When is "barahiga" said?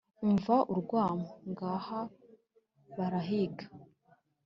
2.95-3.65